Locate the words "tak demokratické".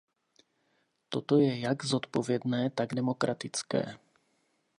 2.69-3.97